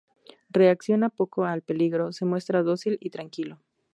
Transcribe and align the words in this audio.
Reacciona 0.49 1.09
poco 1.09 1.45
al 1.45 1.61
peligro, 1.61 2.11
se 2.11 2.25
muestra 2.25 2.63
dócil 2.63 2.97
y 3.01 3.11
tranquilo. 3.11 3.59